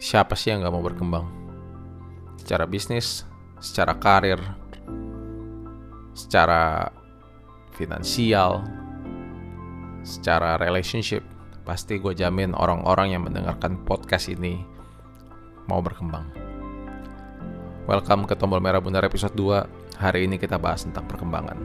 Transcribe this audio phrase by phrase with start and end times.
[0.00, 1.28] siapa sih yang gak mau berkembang?
[2.40, 3.28] Secara bisnis,
[3.60, 4.40] secara karir,
[6.16, 6.88] secara
[7.76, 8.64] finansial,
[10.00, 11.20] secara relationship,
[11.68, 14.64] pasti gue jamin orang-orang yang mendengarkan podcast ini
[15.68, 16.24] mau berkembang.
[17.84, 20.00] Welcome ke Tombol Merah Bundar episode 2.
[20.00, 21.60] Hari ini kita bahas tentang perkembangan.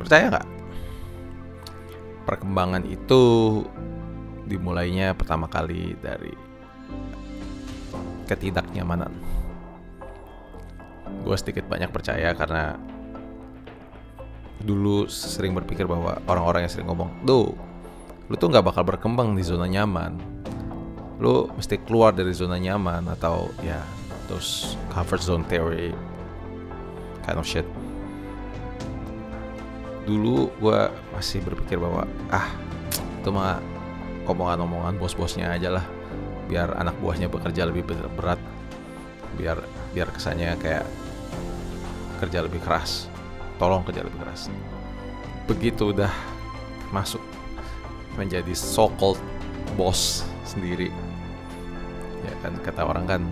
[0.00, 0.53] Percaya nggak?
[2.24, 3.22] Perkembangan itu
[4.48, 6.32] dimulainya pertama kali dari
[8.24, 9.12] ketidaknyamanan.
[11.24, 12.76] Gue sedikit banyak percaya karena
[14.64, 17.52] dulu sering berpikir bahwa orang-orang yang sering ngomong, "Duh,
[18.28, 20.16] lu tuh nggak bakal berkembang di zona nyaman.
[21.20, 23.84] Lu mesti keluar dari zona nyaman atau ya
[24.24, 25.92] terus comfort zone theory
[27.28, 27.68] kind of shit."
[30.04, 30.80] Dulu gue
[31.16, 32.52] masih berpikir bahwa ah
[33.20, 33.56] itu mah
[34.28, 35.84] omongan-omongan bos-bosnya aja lah.
[36.44, 38.36] Biar anak buahnya bekerja lebih berat.
[39.40, 39.64] Biar
[39.96, 40.84] biar kesannya kayak
[42.20, 43.08] kerja lebih keras.
[43.56, 44.52] Tolong kerja lebih keras.
[45.48, 46.12] Begitu udah
[46.92, 47.20] masuk
[48.20, 49.20] menjadi so called
[49.74, 50.92] bos sendiri.
[52.24, 53.22] Ya kan kata orang kan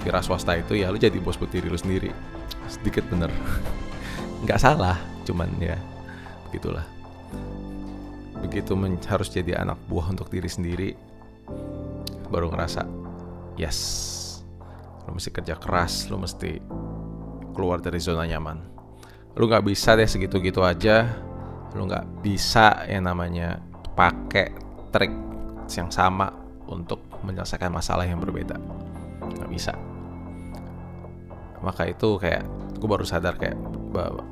[0.00, 2.12] kira swasta itu ya lu jadi bos buat diri lu sendiri.
[2.68, 3.32] Sedikit bener.
[4.44, 5.76] Nggak salah cuman ya
[6.50, 6.84] begitulah
[8.42, 8.74] begitu
[9.06, 10.90] harus jadi anak buah untuk diri sendiri
[12.26, 12.82] baru ngerasa
[13.54, 13.78] yes
[15.06, 16.58] lo mesti kerja keras lo mesti
[17.60, 18.58] keluar dari zona nyaman.
[19.36, 21.06] Lo nggak bisa deh segitu gitu aja.
[21.76, 23.60] Lo nggak bisa yang namanya
[23.94, 24.54] pakai
[24.90, 25.12] trik
[25.70, 26.32] yang sama
[26.66, 28.56] untuk menyelesaikan masalah yang berbeda.
[29.20, 29.72] Nggak bisa.
[31.60, 32.48] Maka itu kayak
[32.80, 33.60] gue baru sadar kayak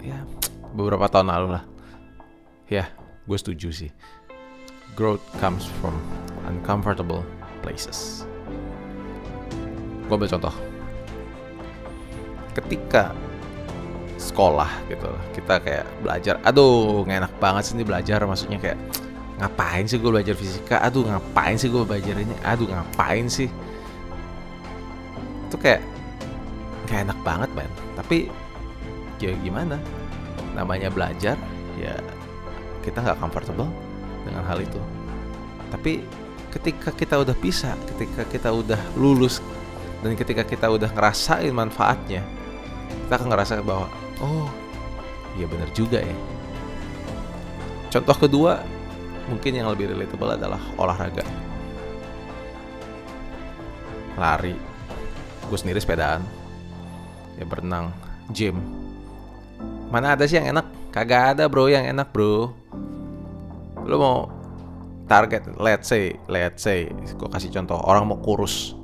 [0.01, 0.25] ya
[0.73, 1.65] beberapa tahun lalu lah
[2.69, 2.85] ya
[3.29, 3.91] gue setuju sih.
[4.97, 5.97] Growth comes from
[6.49, 7.25] uncomfortable
[7.61, 8.25] places.
[10.09, 10.55] Gue ambil contoh.
[12.57, 13.13] Ketika
[14.19, 18.25] sekolah gitu kita kayak belajar aduh nggak enak banget sih ini belajar.
[18.25, 18.79] Maksudnya kayak
[19.39, 20.81] ngapain sih gue belajar fisika?
[20.85, 22.35] Aduh ngapain sih gue belajar ini?
[22.45, 23.49] Aduh ngapain sih?
[25.49, 25.85] Itu kayak
[26.89, 28.33] kayak enak banget man tapi
[29.21, 29.77] ya gimana?
[30.57, 31.37] Namanya belajar
[31.79, 31.95] ya
[32.89, 33.69] kita nggak comfortable
[34.25, 34.81] dengan hal itu.
[35.69, 36.01] Tapi
[36.49, 39.45] ketika kita udah bisa ketika kita udah lulus
[40.01, 42.25] dan ketika kita udah ngerasain manfaatnya
[43.05, 43.93] kita akan ngerasa bahwa
[44.25, 44.49] oh
[45.37, 46.17] iya benar juga ya.
[47.93, 48.65] Contoh kedua
[49.29, 51.25] mungkin yang lebih relatable adalah olahraga.
[54.17, 54.57] Lari.
[55.49, 56.21] Gue sendiri sepedaan.
[57.41, 57.95] Ya berenang
[58.33, 58.61] gym.
[59.89, 60.67] Mana ada sih yang enak?
[60.93, 62.58] Kagak ada bro yang enak bro
[63.89, 64.19] lo mau
[65.09, 68.77] target let's say let's say gue kasih contoh orang mau kurus.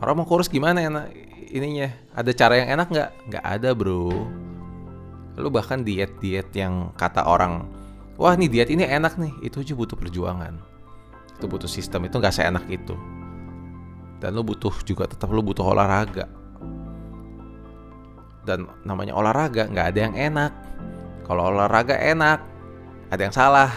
[0.00, 1.12] Orang mau kurus gimana enak
[1.52, 1.92] ininya?
[2.16, 3.10] Ada cara yang enak nggak?
[3.28, 4.08] Nggak ada bro.
[5.36, 7.68] Lu bahkan diet diet yang kata orang
[8.16, 9.32] wah nih diet ini enak nih.
[9.44, 10.56] Itu aja butuh perjuangan.
[11.36, 12.96] Itu butuh sistem itu nggak seenak itu.
[14.20, 16.28] Dan lu butuh juga tetap lu butuh olahraga.
[18.44, 20.52] Dan namanya olahraga nggak ada yang enak.
[21.28, 22.40] Kalau olahraga enak
[23.12, 23.70] ada yang salah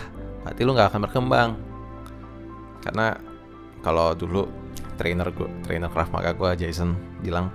[0.44, 1.50] berarti lu nggak akan berkembang.
[2.84, 3.16] Karena
[3.80, 4.44] kalau dulu
[5.00, 6.94] trainer gue trainer Krav Maga gue Jason
[7.24, 7.50] bilang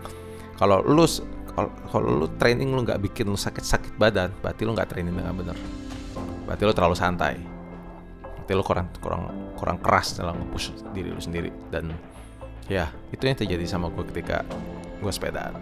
[0.58, 1.06] kalau lu
[1.54, 5.56] kalau lu training lu nggak bikin lu sakit-sakit badan berarti lu nggak training dengan bener
[6.48, 7.36] berarti lu terlalu santai.
[8.40, 9.22] Berarti lu kurang kurang
[9.52, 11.52] kurang keras dalam push diri lu sendiri.
[11.68, 11.92] Dan
[12.72, 14.40] ya itu yang terjadi sama gue ketika
[15.04, 15.60] gue sepedaan.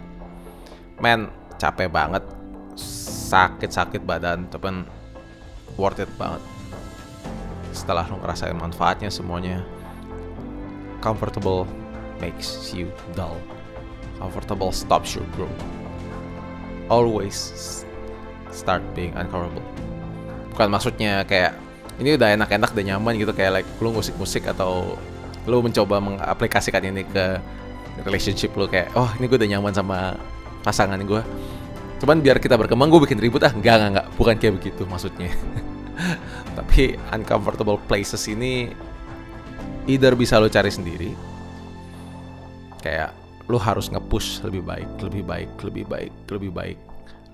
[1.03, 1.27] Men
[1.59, 2.23] capek banget
[3.27, 4.87] sakit-sakit badan tapi
[5.75, 6.39] worth it banget
[7.77, 9.61] setelah lo ngerasain manfaatnya semuanya
[10.99, 11.69] comfortable
[12.17, 13.37] makes you dull.
[14.17, 15.53] Comfortable stops your growth.
[16.89, 17.37] Always
[18.49, 19.65] start being uncomfortable.
[20.55, 21.53] Bukan maksudnya kayak
[22.01, 24.97] ini udah enak-enak udah nyaman gitu kayak like lu musik-musik atau
[25.45, 27.37] lu mencoba mengaplikasikan ini ke
[28.05, 30.17] relationship lu kayak oh ini gue udah nyaman sama
[30.61, 31.21] pasangan gue
[31.97, 34.07] cuman biar kita berkembang gue bikin ribut ah enggak enggak enggak.
[34.17, 35.29] Bukan kayak begitu maksudnya
[36.57, 38.71] tapi uncomfortable places ini
[39.87, 41.09] either bisa lo cari sendiri
[42.81, 43.11] kayak
[43.47, 46.79] lo harus nge-push lebih baik lebih baik lebih baik lebih baik.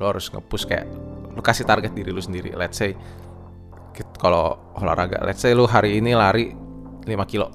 [0.02, 0.86] Lo harus nge-push kayak
[1.34, 2.54] lo kasih target diri lo sendiri.
[2.54, 2.94] Let's say
[4.18, 6.54] kalau olahraga let's say lo hari ini lari
[7.06, 7.52] 5 kilo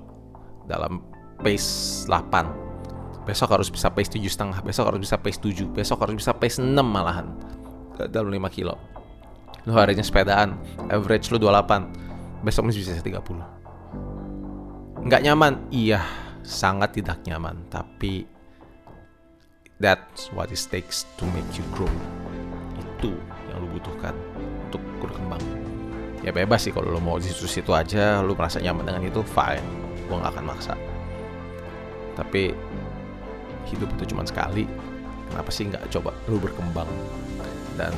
[0.68, 1.02] dalam
[1.40, 6.20] pace 8 besok harus bisa pace tujuh setengah besok harus bisa pace 7 besok harus
[6.20, 7.32] bisa pace 6 malahan
[8.12, 8.76] dalam 5 kilo
[9.68, 10.56] lu harinya sepedaan.
[10.88, 13.58] Average lu 28 besok masih bisa 30
[15.08, 15.54] nggak nyaman.
[15.70, 16.02] Iya
[16.44, 17.56] sangat tidak nyaman.
[17.70, 18.28] Tapi
[19.78, 21.90] that's what it takes to make you grow.
[22.76, 23.14] Itu
[23.48, 24.14] yang lu butuhkan
[24.68, 25.40] untuk berkembang.
[26.20, 29.64] Ya bebas sih kalau lo mau di situ aja lu merasa nyaman dengan itu fine.
[30.08, 30.74] Gue nggak akan maksa.
[32.18, 32.52] Tapi
[33.70, 34.68] hidup itu cuma sekali.
[35.28, 36.88] Kenapa sih nggak coba lu berkembang?
[37.78, 37.94] Dan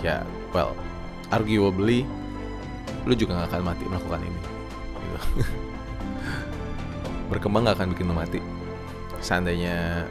[0.00, 0.22] ya
[0.56, 0.72] well
[1.28, 2.08] arguably
[3.04, 4.40] lu juga nggak akan mati melakukan ini.
[4.98, 5.18] Gitu.
[7.30, 8.40] berkembang nggak akan bikin lu mati.
[9.20, 10.08] Seandainya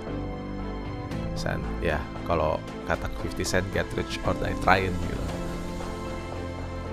[1.35, 2.55] san ya kalau
[2.87, 5.25] kata 50 cent get rich or die trying gitu.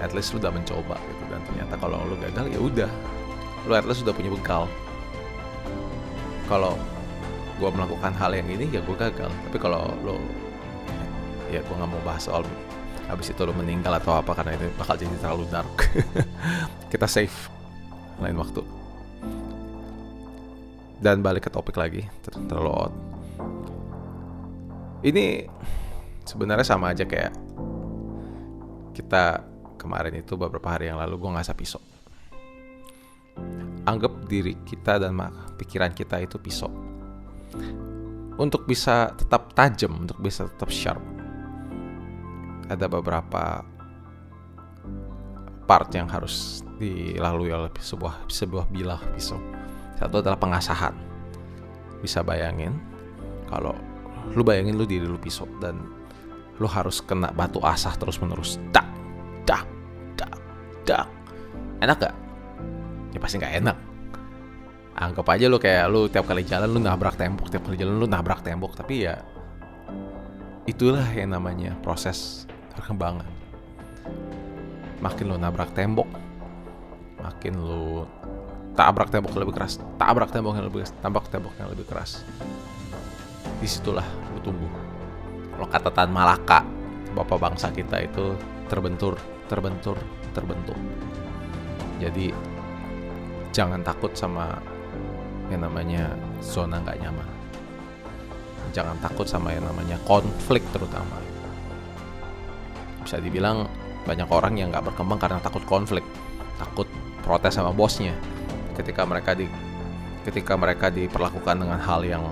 [0.02, 1.22] At least lu udah mencoba gitu.
[1.30, 2.90] Dan ternyata kalau lu gagal ya udah.
[3.68, 4.66] Lu at least sudah punya bekal.
[6.50, 6.74] Kalau
[7.62, 9.30] gue melakukan hal yang ini ya gue gagal.
[9.30, 10.18] Tapi kalau lo
[11.54, 12.42] ya gue nggak mau bahas soal
[13.10, 15.74] habis itu lo meninggal atau apa karena itu bakal jadi terlalu dark.
[16.92, 17.34] Kita save
[18.22, 18.62] lain waktu.
[21.02, 22.94] Dan balik ke topik lagi ter terlalu odd.
[25.02, 25.50] Ini
[26.22, 27.34] sebenarnya sama aja kayak
[28.94, 29.42] kita
[29.74, 31.82] kemarin itu beberapa hari yang lalu gue ngasah pisau.
[33.82, 35.18] Anggap diri kita dan
[35.58, 36.70] pikiran kita itu pisau.
[38.38, 41.02] Untuk bisa tetap tajam untuk bisa tetap sharp
[42.72, 43.62] ada beberapa
[45.68, 49.38] part yang harus dilalui oleh sebuah sebuah bilah pisau.
[49.96, 50.92] Satu adalah pengasahan.
[52.02, 52.74] Bisa bayangin
[53.46, 53.72] kalau
[54.34, 55.78] lu bayangin lu diri lu pisau dan
[56.58, 58.86] lu harus kena batu asah terus menerus dak
[59.46, 59.66] dak
[60.14, 60.34] dak
[60.86, 61.06] dak
[61.82, 62.14] enak gak
[63.14, 63.78] ya pasti nggak enak.
[64.92, 68.04] Anggap aja lu kayak lu tiap kali jalan lu nabrak tembok tiap kali jalan lu
[68.04, 69.24] nabrak tembok tapi ya
[70.68, 72.46] itulah yang namanya proses
[72.76, 73.28] perkembangan
[75.02, 76.08] makin lu nabrak tembok
[77.22, 78.08] makin lu
[78.74, 82.10] tabrak tembok yang lebih keras tabrak tembok yang lebih keras tabrak tembok yang lebih keras
[83.60, 84.72] di situlah lu tumbuh
[85.54, 86.66] kalau kata Tan Malaka
[87.12, 88.34] bapak bangsa kita itu
[88.66, 89.14] terbentur
[89.46, 90.00] terbentur
[90.32, 90.78] terbentuk
[92.02, 92.34] jadi
[93.54, 94.58] jangan takut sama
[95.52, 96.10] yang namanya
[96.40, 97.28] zona nggak nyaman.
[98.72, 101.20] Jangan takut sama yang namanya konflik terutama.
[103.02, 103.66] Bisa dibilang
[104.02, 106.02] banyak orang yang nggak berkembang karena takut konflik,
[106.58, 106.88] takut
[107.22, 108.14] protes sama bosnya.
[108.74, 109.46] Ketika mereka di
[110.22, 112.22] ketika mereka diperlakukan dengan hal yang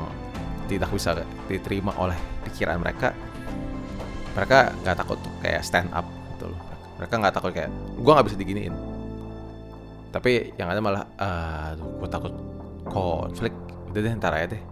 [0.70, 1.18] tidak bisa
[1.50, 3.10] diterima oleh pikiran mereka,
[4.38, 6.60] mereka nggak takut kayak stand up gitu loh.
[7.02, 9.00] Mereka nggak takut kayak gue nggak bisa diginiin
[10.10, 12.34] tapi yang ada malah aduh gue takut
[12.90, 13.54] konflik
[13.90, 14.62] udah deh ntar aja deh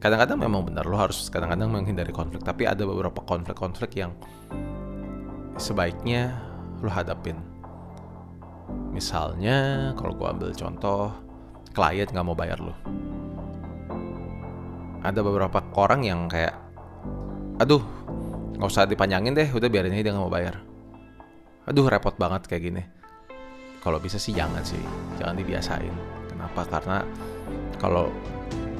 [0.00, 4.12] kadang-kadang memang benar lo harus kadang-kadang menghindari konflik tapi ada beberapa konflik-konflik yang
[5.56, 6.34] sebaiknya
[6.82, 7.38] lo hadapin.
[8.94, 11.10] Misalnya kalau gue ambil contoh
[11.74, 12.74] klien nggak mau bayar lo
[15.04, 16.56] ada beberapa orang yang kayak
[17.60, 17.84] aduh
[18.56, 20.56] nggak usah dipanjangin deh udah biarin aja dia nggak mau bayar.
[21.68, 22.82] Aduh repot banget kayak gini.
[23.84, 24.80] Kalau bisa sih jangan sih
[25.20, 25.92] jangan dibiasain.
[26.32, 26.64] Kenapa?
[26.64, 27.04] Karena
[27.76, 28.08] kalau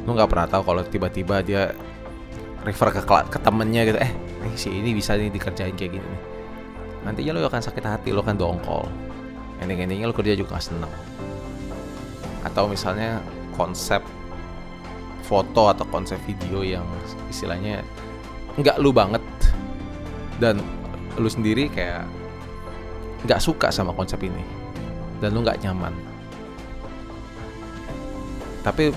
[0.08, 1.76] lu nggak pernah tahu kalau tiba-tiba dia
[2.64, 4.12] refer ke ke temennya gitu eh
[4.44, 6.33] nih si ini bisa nih dikerjain kayak gini nih
[7.04, 8.88] nantinya lo akan sakit hati lo akan dongkol.
[9.60, 10.92] Ending-endingnya lo kerja juga gak seneng.
[12.42, 13.20] Atau misalnya
[13.54, 14.00] konsep
[15.24, 16.84] foto atau konsep video yang
[17.32, 17.80] istilahnya
[18.60, 19.24] nggak lu banget
[20.36, 20.60] dan
[21.16, 22.04] lu sendiri kayak
[23.24, 24.44] nggak suka sama konsep ini
[25.24, 25.96] dan lu nggak nyaman.
[28.60, 28.92] Tapi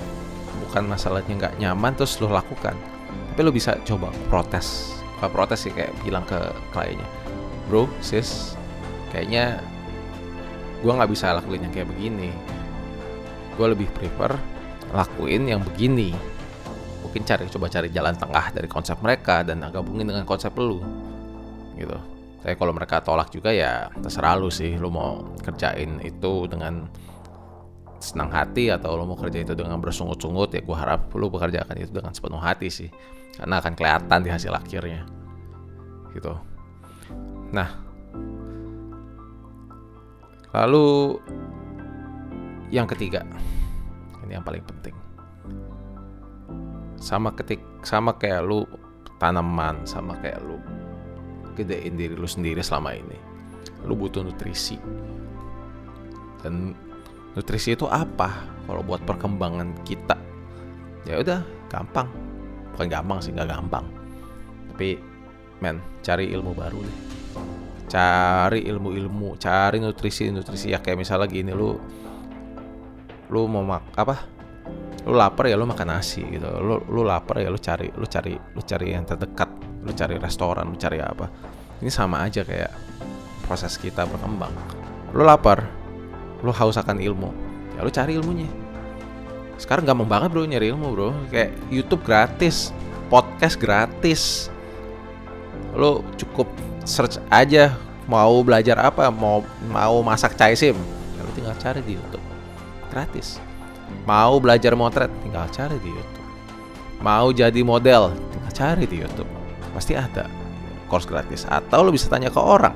[0.68, 2.76] bukan masalahnya nggak nyaman terus lu lakukan.
[3.32, 5.00] Tapi lu bisa coba protes.
[5.18, 6.38] Bukan protes sih kayak bilang ke
[6.76, 7.27] kliennya
[7.68, 8.56] bro sis
[9.12, 9.60] kayaknya
[10.82, 12.30] gue nggak bisa lakuin yang kayak begini.
[13.58, 14.38] Gue lebih prefer
[14.94, 16.14] lakuin yang begini.
[17.02, 20.80] Mungkin cari coba cari jalan tengah dari konsep mereka dan gabungin dengan konsep lu
[21.78, 21.98] gitu.
[22.38, 24.78] Tapi kalau mereka tolak juga ya terserah lu sih.
[24.78, 26.86] Lu mau kerjain itu dengan
[27.98, 31.90] senang hati atau lu mau kerja itu dengan bersungut-sungut ya gue harap lu bekerjakan itu
[31.90, 32.90] dengan sepenuh hati sih.
[33.34, 35.06] Karena akan kelihatan di hasil akhirnya
[36.14, 36.34] gitu
[37.52, 37.70] nah.
[40.56, 41.20] Lalu
[42.74, 43.24] yang ketiga.
[44.26, 44.96] Ini yang paling penting.
[46.98, 48.66] Sama ketik sama kayak lu
[49.22, 50.60] tanaman sama kayak lu
[51.56, 53.18] gedein diri lu sendiri selama ini.
[53.86, 54.76] Lu butuh nutrisi.
[56.44, 56.76] Dan
[57.38, 58.34] nutrisi itu apa?
[58.68, 60.18] Kalau buat perkembangan kita
[61.08, 61.40] ya udah
[61.72, 62.10] gampang.
[62.76, 63.86] Bukan gampang sih nggak gampang.
[64.74, 65.00] Tapi
[65.64, 67.17] men cari ilmu baru deh
[67.88, 70.76] cari ilmu-ilmu cari nutrisi-nutrisi.
[70.76, 71.80] Ya kayak misalnya gini lu
[73.32, 74.16] lu mau mak apa?
[75.08, 76.48] Lu lapar ya lu makan nasi gitu.
[76.60, 79.50] Lu lu lapar ya lu cari lu cari lu cari yang terdekat.
[79.88, 81.32] Lu cari restoran lu cari apa.
[81.80, 82.72] Ini sama aja kayak
[83.48, 84.52] proses kita berkembang.
[85.16, 85.64] Lu lapar
[86.44, 87.32] lu haus akan ilmu.
[87.80, 88.50] Ya lu cari ilmunya.
[89.58, 91.10] Sekarang gampang banget bro nyari ilmu bro.
[91.32, 92.76] Kayak YouTube gratis
[93.08, 94.52] podcast gratis.
[95.76, 96.48] Lu cukup
[96.88, 97.76] search aja
[98.08, 100.74] mau belajar apa mau mau masak caisim
[101.20, 102.24] ya lu tinggal cari di YouTube.
[102.88, 103.44] Gratis.
[104.08, 106.28] Mau belajar motret tinggal cari di YouTube.
[107.04, 109.28] Mau jadi model tinggal cari di YouTube.
[109.76, 110.32] Pasti ada
[110.88, 111.44] course gratis.
[111.52, 112.74] Atau lo bisa tanya ke orang.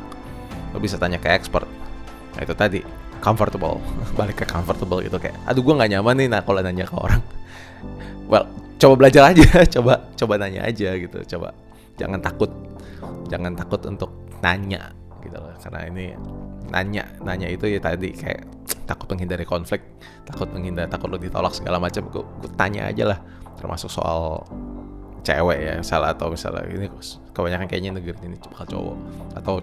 [0.75, 1.65] Lo bisa tanya ke expert.
[2.35, 2.79] Nah itu tadi
[3.23, 3.79] comfortable.
[4.19, 7.23] Balik ke comfortable gitu kayak aduh gue nggak nyaman nih nah kalau nanya ke orang.
[8.27, 9.63] Well coba belajar aja.
[9.79, 11.23] Coba coba nanya aja gitu.
[11.37, 11.55] Coba
[11.95, 12.51] jangan takut
[13.31, 14.11] jangan takut untuk
[14.43, 14.91] nanya
[15.23, 16.05] gitu loh karena ini
[16.67, 18.43] nanya nanya itu ya tadi kayak
[18.83, 19.79] takut menghindari konflik
[20.27, 22.23] takut menghindar takut lo ditolak segala macam gue,
[22.55, 23.19] tanya aja lah.
[23.59, 24.41] Termasuk soal
[25.21, 26.87] cewek ya misalnya atau misalnya ini
[27.35, 28.97] kebanyakan kayaknya negeri ini bakal cowok
[29.37, 29.53] atau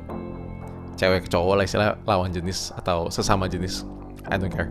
[0.94, 3.82] cewek ke cowok lah istilah lawan jenis atau sesama jenis.
[4.28, 4.70] I don't care.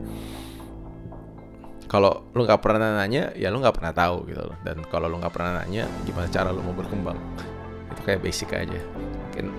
[1.88, 4.56] Kalau lu nggak pernah nanya ya lu nggak pernah tahu gitu loh.
[4.64, 7.20] Dan kalau lu nggak pernah nanya gimana cara lu mau berkembang
[8.08, 8.80] kayak basic aja.
[8.96, 9.52] Mungkin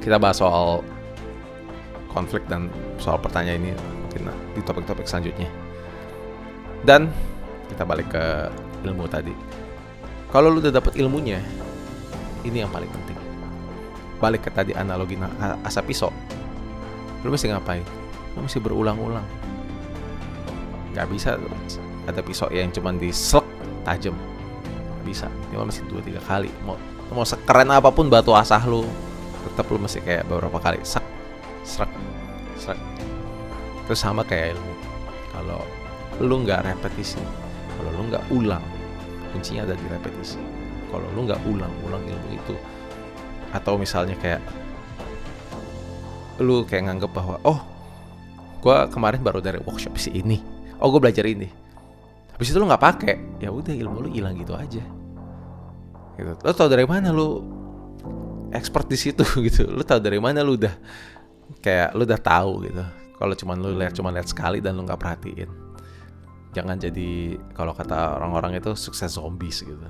[0.00, 0.80] kita bahas soal
[2.08, 5.52] konflik dan soal pertanyaan ini mungkin di topik-topik selanjutnya.
[6.80, 7.12] Dan
[7.68, 8.48] kita balik ke
[8.88, 9.36] ilmu tadi.
[10.32, 11.44] Kalau lu udah dapet ilmunya
[12.48, 13.20] ini yang paling penting.
[14.18, 15.20] Balik ke tadi analogi
[15.68, 16.08] asap pisau.
[17.20, 17.84] Lu mesti ngapain?
[18.32, 19.26] Lu mesti berulang-ulang.
[20.96, 21.36] Nggak bisa
[22.08, 23.44] ada pisau yang cuma di slek
[23.84, 24.16] tajam
[25.04, 25.28] bisa.
[25.52, 26.76] Ini mesti dua tiga kali mau
[27.12, 28.84] mau sekeren apa pun batu asah lu
[29.48, 31.04] tetap lu mesti kayak beberapa kali sak
[31.64, 31.90] serak
[32.60, 32.78] serak
[33.88, 34.74] terus sama kayak ilmu
[35.32, 35.60] kalau
[36.20, 37.20] lu nggak repetisi
[37.78, 38.64] kalau lu nggak ulang
[39.32, 40.40] kuncinya ada di repetisi.
[40.88, 42.56] Kalau lu nggak ulang-ulang ilmu itu
[43.48, 44.44] atau misalnya kayak
[46.40, 47.60] lu kayak nganggep bahwa oh
[48.60, 50.40] gue kemarin baru dari workshop si ini
[50.80, 51.48] oh gue belajar ini.
[52.34, 54.82] Habis itu lu nggak pakai ya udah ilmu lu hilang gitu aja
[56.18, 56.32] gitu.
[56.42, 57.40] Lo tau dari mana lu
[58.50, 59.70] expert di situ gitu.
[59.70, 60.74] Lu tau dari mana lu udah
[61.62, 62.84] kayak lu udah tahu gitu.
[63.18, 65.50] Kalau cuman lu lihat cuma lihat sekali dan lu nggak perhatiin.
[66.54, 69.88] Jangan jadi kalau kata orang-orang itu sukses zombies gitu.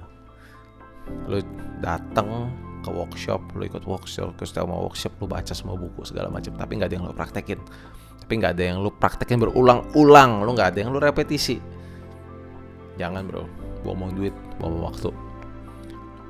[1.29, 1.41] Lu
[1.81, 6.55] datang ke workshop lu ikut workshop ke mau workshop lu baca semua buku segala macam
[6.55, 7.61] tapi nggak ada yang lu praktekin.
[8.23, 10.45] Tapi nggak ada yang lu praktekin berulang-ulang.
[10.45, 11.57] Lu nggak ada yang lu repetisi.
[13.01, 13.45] Jangan bro.
[13.87, 15.28] Buang duit buang waktu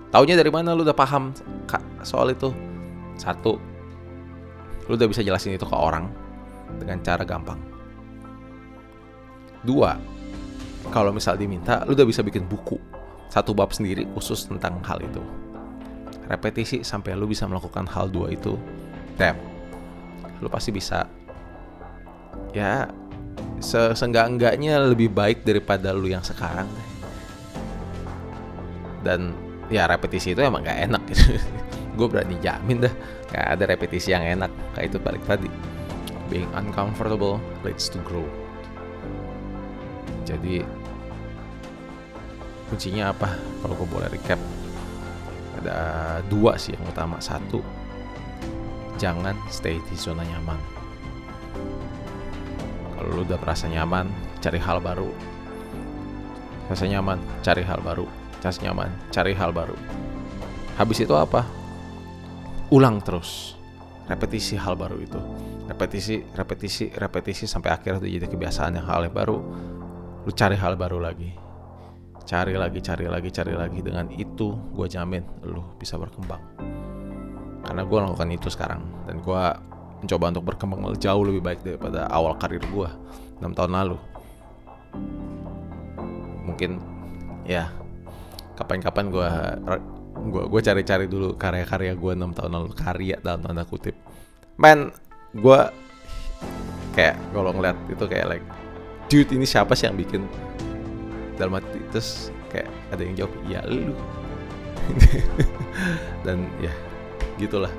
[0.09, 1.33] taunya dari mana lu udah paham
[2.03, 2.53] soal itu?
[3.19, 3.59] Satu
[4.89, 6.09] lu udah bisa jelasin itu ke orang
[6.81, 7.61] dengan cara gampang.
[9.61, 9.99] Dua
[10.89, 12.81] kalau misal diminta lu udah bisa bikin buku
[13.29, 15.21] satu bab sendiri khusus tentang hal itu.
[16.29, 18.57] Repetisi sampai lu bisa melakukan hal dua itu
[19.21, 19.37] damn
[20.41, 21.05] lu pasti bisa.
[22.57, 22.89] Ya
[23.61, 26.71] seenggak-enggaknya lebih baik daripada lu yang sekarang.
[29.03, 31.37] Dan ya repetisi itu emang gak enak gitu.
[31.99, 32.95] Gue berani jamin dah
[33.33, 34.51] gak ada repetisi yang enak.
[34.77, 35.51] Kayak itu balik tadi.
[36.29, 38.29] Being uncomfortable leads to grow
[40.29, 40.61] jadi
[42.69, 43.33] kuncinya apa?
[43.65, 44.37] Kalau gue boleh recap
[45.65, 45.79] ada
[46.29, 47.17] dua sih yang utama.
[47.17, 47.65] Satu
[49.01, 50.61] jangan stay di zona nyaman.
[52.93, 54.13] Kalau lu udah merasa nyaman
[54.45, 55.09] cari hal baru.
[56.69, 58.05] Rasa nyaman cari hal baru
[58.43, 59.75] rasa nyaman cari hal baru.
[60.79, 61.43] Habis itu apa?
[62.71, 63.59] Ulang terus.
[64.07, 65.21] Repetisi hal baru itu.
[65.69, 69.37] Repetisi repetisi repetisi sampai akhirnya itu jadi kebiasaan yang hal yang baru.
[70.25, 71.35] Lu cari hal baru lagi.
[72.29, 73.81] Cari lagi cari lagi cari lagi.
[73.83, 76.41] Dengan itu gue jamin lu bisa berkembang.
[77.67, 78.81] Karena gue lakukan itu sekarang.
[79.05, 79.43] Dan gue
[79.99, 82.89] mencoba untuk berkembang jauh lebih baik daripada awal karir gue
[83.43, 83.99] 6 tahun lalu.
[86.49, 86.81] Mungkin
[87.45, 87.69] ya
[88.59, 89.31] kapan-kapan gue
[90.19, 93.95] gue gue cari-cari dulu karya-karya gue 6 tahun lalu karya dalam tanda kutip.
[94.59, 94.91] Men
[95.31, 95.61] gue
[96.99, 98.47] kayak kalau ngeliat itu kayak like
[99.07, 100.27] dude ini siapa sih yang bikin?
[101.39, 103.95] Dalam hati terus kayak ada yang jawab ya lu.
[106.27, 106.75] Dan ya
[107.39, 107.71] gitulah.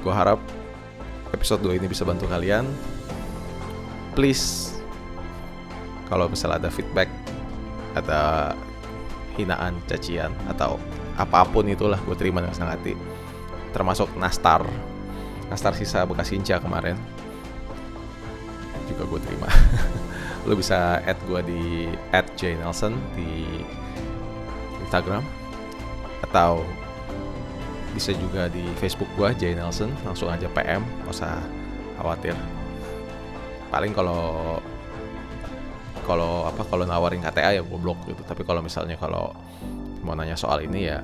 [0.00, 0.40] Gue harap
[1.36, 2.64] episode 2 ini bisa bantu kalian.
[4.16, 4.72] Please
[6.08, 7.10] kalau misalnya ada feedback
[7.96, 8.52] ada
[9.36, 10.76] hinaan cacian atau
[11.16, 12.92] apa pun itulah gue terima dengan senang hati.
[13.72, 14.64] Termasuk nastar.
[15.48, 16.96] Nastar sisa bekas Inca kemarin.
[18.88, 19.48] Juga gue terima.
[20.46, 21.62] Lo bisa add gue di
[22.12, 23.44] add J Nelson di
[24.84, 25.24] Instagram.
[26.24, 26.64] Atau
[27.96, 29.88] bisa juga di Facebook gue J Nelson.
[30.04, 31.40] Langsung aja PM nggak usah
[31.96, 32.36] khawatir.
[33.72, 34.60] Paling kalau
[36.06, 38.22] kalau apa kalau nawarin KTA ya gue blok gitu.
[38.22, 39.34] Tapi kalau misalnya kalau
[40.06, 41.02] mau nanya soal ini ya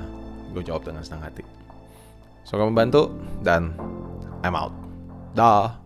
[0.55, 1.43] gue jawab dengan senang hati.
[2.47, 3.11] Semoga membantu
[3.43, 3.75] dan
[4.47, 4.71] I'm out.
[5.35, 5.82] Dah